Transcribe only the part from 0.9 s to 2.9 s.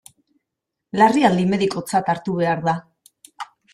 Larrialdi medikotzat hartu behar da.